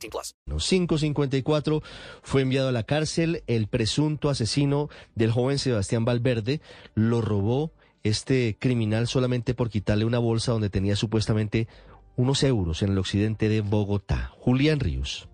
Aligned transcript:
18 0.00 0.10
plus. 0.10 0.34
554 0.46 1.82
fue 2.22 2.42
enviado 2.42 2.68
a 2.68 2.72
la 2.72 2.82
cárcel 2.82 3.42
el 3.46 3.66
presunto 3.66 4.30
asesino 4.30 4.88
del 5.14 5.30
joven 5.30 5.58
Sebastián 5.58 6.04
Valverde. 6.04 6.60
Lo 6.94 7.20
robó 7.20 7.72
este 8.02 8.56
criminal 8.58 9.06
solamente 9.06 9.54
por 9.54 9.70
quitarle 9.70 10.04
una 10.04 10.18
bolsa 10.18 10.52
donde 10.52 10.70
tenía 10.70 10.96
supuestamente 10.96 11.68
unos 12.16 12.42
euros 12.42 12.82
en 12.82 12.90
el 12.90 12.98
occidente 12.98 13.48
de 13.48 13.60
Bogotá. 13.60 14.32
Julián 14.38 14.80
Ríos. 14.80 15.29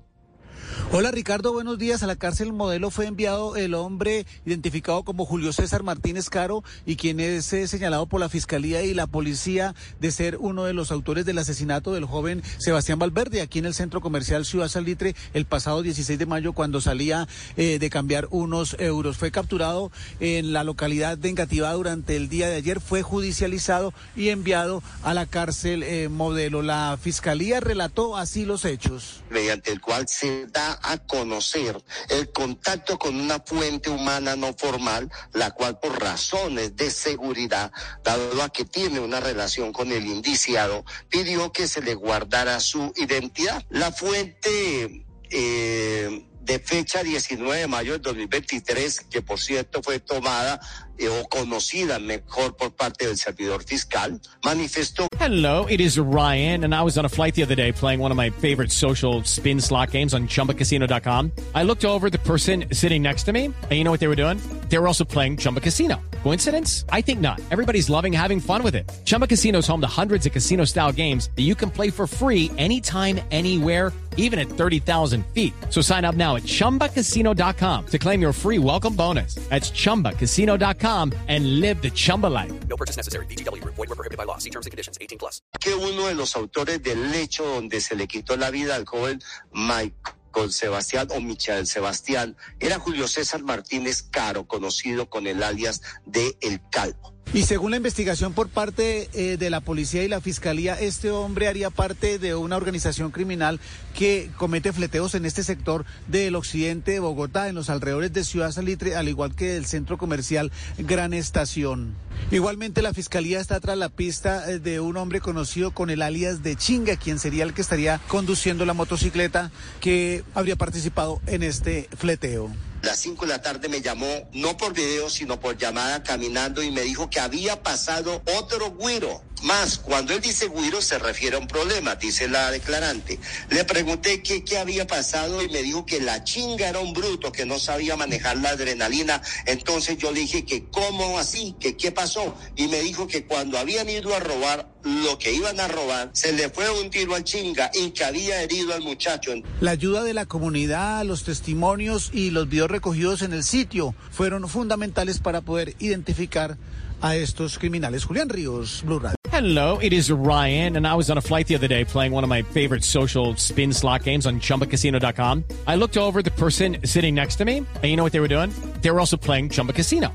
Hola 0.93 1.11
Ricardo, 1.11 1.53
buenos 1.53 1.79
días. 1.79 2.05
A 2.05 2.07
la 2.07 2.15
cárcel 2.15 2.53
modelo 2.53 2.91
fue 2.93 3.07
enviado 3.07 3.57
el 3.57 3.75
hombre 3.75 4.25
identificado 4.47 5.03
como 5.03 5.27
Julio 5.27 5.53
César 5.53 5.83
Martínez 5.83 6.31
Caro 6.31 6.63
y 6.87 6.95
quien 6.95 7.19
es 7.19 7.53
eh, 7.53 7.67
señalado 7.67 8.07
por 8.07 8.21
la 8.21 8.29
Fiscalía 8.29 8.83
y 8.83 8.95
la 8.95 9.09
Policía 9.09 9.75
de 10.01 10.13
ser 10.13 10.37
uno 10.39 10.63
de 10.65 10.75
los 10.75 10.93
autores 10.93 11.27
del 11.27 11.39
asesinato 11.39 11.93
del 11.93 12.05
joven 12.05 12.41
Sebastián 12.59 13.01
Valverde 13.01 13.41
aquí 13.43 13.59
en 13.59 13.67
el 13.67 13.75
centro 13.75 14.01
comercial 14.01 14.47
Ciudad 14.47 14.69
Salitre 14.69 15.17
el 15.35 15.45
pasado 15.45 15.83
16 15.83 16.21
de 16.21 16.25
mayo 16.25 16.53
cuando 16.53 16.81
salía 16.81 17.27
eh, 17.57 17.81
de 17.81 17.91
cambiar 17.91 18.29
unos 18.31 18.77
euros. 18.79 19.17
Fue 19.17 19.33
capturado 19.33 19.91
en 20.21 20.53
la 20.53 20.63
localidad 20.63 21.19
de 21.19 21.31
Engativá 21.31 21.73
durante 21.73 22.15
el 22.15 22.29
día 22.29 22.49
de 22.49 22.55
ayer, 22.55 22.81
fue 22.81 23.03
judicializado 23.03 23.93
y 24.15 24.29
enviado 24.29 24.85
a 25.03 25.15
la 25.15 25.27
cárcel 25.27 25.83
eh, 25.83 26.09
modelo. 26.09 26.63
La 26.63 26.97
Fiscalía 26.99 27.59
relató 27.59 28.17
así 28.17 28.45
los 28.45 28.65
hechos. 28.65 29.25
Mediante 29.31 29.73
el 29.73 29.81
cual 29.81 30.07
se 30.07 30.47
da 30.47 30.76
a 30.83 30.99
conocer 30.99 31.83
el 32.09 32.31
contacto 32.33 32.99
con 32.99 33.19
una 33.19 33.41
fuente 33.41 33.91
humana 33.91 34.37
no 34.37 34.55
formal, 34.55 35.11
la 35.33 35.51
cual 35.51 35.79
por 35.79 36.01
razones 36.01 36.77
de 36.77 36.91
seguridad, 36.91 37.73
dado 38.03 38.43
a 38.43 38.49
que 38.49 38.65
tiene 38.65 39.01
una 39.01 39.21
relación 39.21 39.73
con 39.73 39.93
el 39.93 40.07
indiciado, 40.07 40.85
pidió 41.09 41.53
que 41.53 41.69
se 41.69 41.83
le 41.83 41.95
guardara 41.95 42.61
su 42.61 42.93
identidad. 42.97 43.65
La 43.71 43.93
fuente... 43.93 45.05
Eh, 45.31 46.27
de 46.47 46.61
fecha 46.61 47.03
19 47.03 47.61
de 47.61 47.67
mayo 47.67 47.93
del 47.93 48.03
2023, 48.03 49.01
que 49.11 49.21
por 49.21 49.39
cierto 49.39 49.83
fue 49.83 49.99
tomada 49.99 50.61
eh, 50.97 51.09
o 51.09 51.29
conocida 51.29 51.99
mejor 51.99 52.57
por 52.57 52.75
parte 52.75 53.07
del 53.07 53.19
servidor 53.19 53.63
fiscal, 53.65 54.21
manifestó. 54.45 55.09
Hello, 55.19 55.67
it 55.69 55.81
is 55.81 55.99
Ryan, 55.99 56.65
and 56.65 56.75
I 56.75 56.83
was 56.83 56.97
on 56.97 57.05
a 57.05 57.09
flight 57.09 57.35
the 57.35 57.43
other 57.43 57.57
day 57.57 57.73
playing 57.73 58.01
one 58.01 58.13
of 58.13 58.17
my 58.17 58.31
favorite 58.31 58.71
social 58.71 59.23
spin 59.25 59.61
slot 59.61 59.91
games 59.91 60.15
on 60.15 60.29
chumbacasino.com. 60.29 61.33
I 61.55 61.65
looked 61.65 61.85
over 61.85 62.09
the 62.09 62.19
person 62.19 62.67
sitting 62.73 63.03
next 63.03 63.25
to 63.25 63.33
me, 63.33 63.47
and 63.47 63.73
you 63.73 63.83
know 63.83 63.91
what 63.91 64.01
they 64.01 64.09
were 64.09 64.17
doing? 64.17 64.41
They 64.69 64.79
were 64.79 64.87
also 64.87 65.05
playing 65.05 65.39
Chumba 65.39 65.61
Casino. 65.61 66.01
Coincidence? 66.23 66.85
I 66.91 67.03
think 67.03 67.21
not. 67.21 67.41
Everybody's 67.51 67.91
loving 67.91 68.13
having 68.13 68.41
fun 68.41 68.63
with 68.63 68.77
it. 68.77 68.91
Chumba 69.05 69.27
Casino 69.27 69.59
is 69.59 69.67
home 69.67 69.81
to 69.81 69.87
hundreds 69.87 70.27
of 70.27 70.33
casino 70.33 70.65
style 70.65 70.93
games 70.93 71.29
that 71.35 71.43
you 71.43 71.55
can 71.55 71.71
play 71.71 71.91
for 71.91 72.07
free 72.07 72.51
anytime, 72.57 73.21
anywhere, 73.31 73.93
even 74.17 74.39
at 74.39 74.49
30,000 74.49 75.25
feet. 75.33 75.55
So 75.71 75.81
sign 75.81 76.05
up 76.05 76.17
now 76.17 76.37
at 76.37 76.43
chumbacasino.com 76.43 77.87
to 77.87 77.99
claim 77.99 78.21
your 78.21 78.33
free 78.33 78.59
welcome 78.59 78.95
bonus. 78.95 79.37
That's 79.49 79.71
chumbacasino.com 79.71 81.13
and 81.29 81.61
live 81.61 81.81
the 81.81 81.91
Chumba 81.91 82.27
life. 82.27 82.53
No 82.69 82.77
purchase 82.77 82.97
necessary. 82.97 83.27
BGW. 83.27 83.63
Void 83.65 83.89
were 83.89 83.95
prohibited 83.95 84.19
by 84.19 84.25
law. 84.25 84.39
See 84.39 84.51
terms 84.51 84.67
and 84.67 84.73
conditions. 84.73 84.99
18 85.01 85.19
plus. 85.19 85.41
Que 85.61 85.75
uno 85.75 86.09
de 86.09 86.15
los 86.15 86.35
autores 86.37 86.83
del 86.83 87.15
hecho 87.15 87.45
donde 87.45 87.81
se 87.81 87.95
le 87.95 88.07
quitó 88.07 88.37
la 88.37 88.51
vida 88.51 88.75
al 88.75 88.85
joven 88.85 89.21
Michael 89.53 90.53
Sebastián 90.53 91.09
o 91.11 91.21
Michael 91.21 91.67
Sebastián 91.67 92.37
era 92.61 92.79
Julio 92.79 93.09
César 93.09 93.43
Martínez 93.43 94.03
Caro, 94.03 94.47
conocido 94.47 95.09
con 95.09 95.27
el 95.27 95.43
alias 95.43 95.81
de 96.05 96.37
El 96.41 96.61
Calvo. 96.71 97.16
Y 97.35 97.43
según 97.43 97.73
la 97.73 97.77
investigación 97.77 98.33
por 98.33 98.49
parte 98.49 99.11
eh, 99.13 99.37
de 99.37 99.51
la 99.51 99.61
policía 99.61 100.03
y 100.05 100.09
la 100.09 100.21
fiscalía, 100.21 100.79
este 100.81 101.11
hombre 101.11 101.49
haría 101.49 101.71
parte 101.71 102.19
de 102.19 102.35
una 102.35 102.57
organización 102.57 103.11
criminal 103.11 103.61
que 103.95 104.31
comete 104.37 104.73
fleteos 104.73 105.15
en 105.15 105.27
este 105.27 105.43
sector 105.43 105.85
del 106.07 106.37
occidente 106.37 106.93
de 106.93 107.01
Bogotá, 107.01 107.49
en 107.49 107.57
los 107.57 107.69
alrededores 107.69 108.13
de 108.13 108.25
Ciudad 108.25 108.53
Salitre, 108.53 108.95
al 108.95 109.09
igual 109.09 109.35
que 109.35 109.53
del 109.53 109.67
centro 109.67 109.99
comercial 109.99 110.53
Gran 110.79 111.13
Estación. 111.13 111.95
Igualmente 112.31 112.81
la 112.81 112.95
fiscalía 112.95 113.41
está 113.41 113.61
tras 113.61 113.77
la 113.77 113.89
pista 113.89 114.51
eh, 114.51 114.59
de 114.59 114.81
un 114.81 114.97
hombre 114.97 115.21
conocido 115.21 115.73
con 115.73 115.91
el 115.91 116.03
alias 116.03 116.43
de 116.43 116.57
Chinga, 116.57 116.97
quien 116.97 117.19
sería 117.19 117.45
el 117.45 117.55
que 117.55 117.61
estaría 117.61 118.01
conduciendo 118.09 118.65
la 118.65 118.73
motocicleta 118.73 119.51
que 119.81 120.25
habría 120.35 120.57
participado 120.57 121.21
en 121.27 121.43
este 121.43 121.89
fleteo 121.99 122.51
las 122.87 123.01
5 123.01 123.27
de 123.27 123.33
la 123.33 123.43
tarde 123.43 123.69
me 123.69 123.81
llamó, 123.81 124.29
no 124.33 124.57
por 124.57 124.73
video, 124.73 125.11
sino 125.11 125.41
por 125.41 125.59
llamada 125.59 126.05
caminando 126.05 126.63
y 126.63 126.71
me 126.71 126.83
dijo 126.83 127.11
que 127.11 127.19
había 127.19 127.61
pasado 127.61 128.23
otro 128.39 128.71
güiro. 128.71 129.25
Más, 129.43 129.79
cuando 129.79 130.15
él 130.15 130.21
dice 130.21 130.47
güiro 130.47 130.81
se 130.81 130.99
refiere 130.99 131.37
a 131.37 131.41
un 131.41 131.49
problema, 131.49 131.97
dice 131.97 132.29
la 132.29 132.51
declarante. 132.51 133.19
Le 133.51 133.65
pregunté 133.65 134.23
qué, 134.23 134.45
qué 134.45 134.59
había 134.59 134.87
pasado 134.87 135.43
y 135.43 135.49
me 135.49 135.63
dijo 135.63 135.85
que 135.85 136.01
la 136.01 136.23
chinga 136.23 136.69
era 136.69 136.79
un 136.79 136.95
bruto, 136.95 137.33
que 137.33 137.45
no 137.45 137.59
sabía 137.59 137.97
manejar 137.97 138.39
la 138.39 138.51
adrenalina. 138.51 139.21
Entonces 139.45 139.99
yo 139.99 140.13
le 140.13 140.21
dije 140.21 140.45
que 140.45 140.71
cómo 140.71 141.19
así, 141.19 141.57
que 141.59 141.77
qué 141.77 141.91
pasó. 141.91 142.37
Y 142.55 142.69
me 142.69 142.81
dijo 142.81 143.09
que 143.09 143.27
cuando 143.27 143.59
habían 143.59 143.91
ido 143.91 144.15
a 144.15 144.21
robar 144.21 144.76
lo 144.87 145.19
que 145.19 145.33
iban 145.33 145.59
a 145.61 145.69
robar, 145.69 146.11
se 146.13 146.33
le 146.33 146.49
fue 146.49 146.71
un 146.81 146.91
tiro 146.91 147.15
al 147.15 147.25
chinga 147.25 147.71
y 147.75 147.91
que 147.91 148.05
había 148.05 148.43
herido 148.43 148.75
al 148.75 148.83
muchacho. 148.83 149.33
La 149.61 149.73
ayuda 149.73 150.05
de 150.05 150.15
la 150.15 150.27
comunidad, 150.27 151.05
los 151.05 151.25
testimonios 151.25 152.11
y 152.13 152.31
los 152.31 152.49
videos 152.49 152.71
recogidos 152.71 153.23
en 153.23 153.33
el 153.33 153.43
sitio 153.43 153.95
fueron 154.11 154.49
fundamentales 154.49 155.19
para 155.19 155.41
poder 155.41 155.75
identificar 155.81 156.57
a 157.03 157.17
estos 157.17 157.59
criminales. 157.59 158.05
Julián 158.05 158.29
Ríos, 158.29 158.83
Blue 158.85 158.99
Radio. 158.99 159.17
Hello, 159.31 159.79
it 159.83 159.93
is 159.93 160.11
Ryan, 160.11 160.77
and 160.77 160.87
I 160.87 160.95
was 160.95 161.11
on 161.11 161.19
a 161.19 161.21
flight 161.21 161.47
the 161.47 161.57
other 161.57 161.69
day 161.69 161.85
playing 161.85 162.13
one 162.13 162.25
of 162.25 162.31
my 162.31 162.43
favorite 162.43 162.83
social 162.83 163.37
spin 163.37 163.73
slot 163.73 164.05
games 164.05 164.27
on 164.27 164.41
chumbacasino.com. 164.41 165.45
I 165.67 165.77
looked 165.77 165.99
over 165.99 166.23
the 166.23 166.31
person 166.31 166.79
sitting 166.85 167.15
next 167.15 167.37
to 167.37 167.45
me, 167.45 167.59
and 167.59 167.85
you 167.85 167.97
know 167.97 168.03
what 168.03 168.13
they 168.13 168.21
were 168.21 168.29
doing? 168.29 168.51
They 168.81 168.91
were 168.91 169.01
also 169.01 169.19
playing 169.19 169.51
Chumba 169.51 169.75
Casino. 169.75 170.15